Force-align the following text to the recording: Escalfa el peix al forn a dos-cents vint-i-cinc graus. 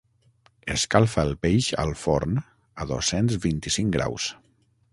Escalfa 0.75 1.25
el 1.27 1.33
peix 1.47 1.67
al 1.83 1.93
forn 2.05 2.39
a 2.41 2.87
dos-cents 2.93 3.39
vint-i-cinc 3.45 3.95
graus. 3.99 4.31